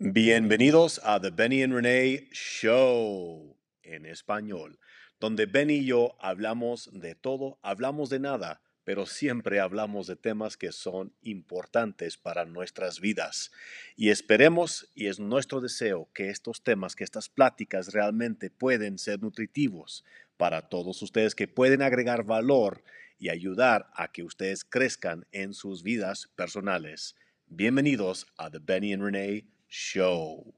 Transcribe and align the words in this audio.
Bienvenidos 0.00 1.00
a 1.02 1.18
The 1.18 1.30
Benny 1.30 1.64
and 1.64 1.74
Renee 1.74 2.28
Show 2.30 3.56
en 3.82 4.06
español, 4.06 4.78
donde 5.18 5.46
Benny 5.46 5.78
y 5.78 5.86
yo 5.86 6.14
hablamos 6.20 6.88
de 6.92 7.16
todo, 7.16 7.58
hablamos 7.62 8.08
de 8.08 8.20
nada, 8.20 8.62
pero 8.84 9.06
siempre 9.06 9.58
hablamos 9.58 10.06
de 10.06 10.14
temas 10.14 10.56
que 10.56 10.70
son 10.70 11.12
importantes 11.22 12.16
para 12.16 12.44
nuestras 12.44 13.00
vidas. 13.00 13.50
Y 13.96 14.10
esperemos, 14.10 14.88
y 14.94 15.08
es 15.08 15.18
nuestro 15.18 15.60
deseo, 15.60 16.08
que 16.14 16.30
estos 16.30 16.62
temas, 16.62 16.94
que 16.94 17.02
estas 17.02 17.28
pláticas 17.28 17.92
realmente 17.92 18.50
pueden 18.50 18.98
ser 18.98 19.20
nutritivos 19.20 20.04
para 20.36 20.68
todos 20.68 21.02
ustedes, 21.02 21.34
que 21.34 21.48
pueden 21.48 21.82
agregar 21.82 22.22
valor 22.22 22.84
y 23.18 23.30
ayudar 23.30 23.90
a 23.94 24.12
que 24.12 24.22
ustedes 24.22 24.64
crezcan 24.64 25.26
en 25.32 25.54
sus 25.54 25.82
vidas 25.82 26.30
personales. 26.36 27.16
Bienvenidos 27.48 28.28
a 28.36 28.48
The 28.48 28.60
Benny 28.60 28.92
and 28.92 29.02
Renee 29.02 29.57
Show. 29.68 30.54